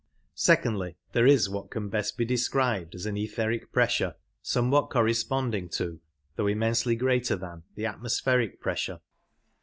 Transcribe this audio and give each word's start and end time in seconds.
Secondly, 0.33 0.95
there 1.11 1.27
is 1.27 1.47
what 1.47 1.69
can 1.69 1.87
best 1.87 2.17
be 2.17 2.25
described 2.25 2.95
as 2.95 3.05
p^^s^^ 3.05 3.05
an 3.09 3.17
etheric 3.17 3.71
pressure, 3.71 4.15
somewhat 4.41 4.89
corresponding 4.89 5.69
to, 5.69 5.83
90 5.85 5.99
though 6.37 6.47
immensely 6.47 6.95
greater 6.95 7.35
than, 7.35 7.61
the 7.75 7.85
atmospheric 7.85 8.59
pressure. 8.59 8.99